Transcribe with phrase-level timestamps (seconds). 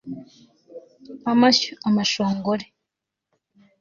[1.31, 2.65] Amashyo amashongori